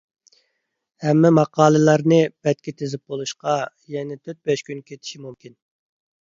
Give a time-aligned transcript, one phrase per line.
[1.07, 3.55] ھەممە ماقالىلەرنى بەتكە تىزىپ بولۇشقا
[3.97, 5.59] يەنە تۆت-بەش كۈن كېتىشى مۇمكىن.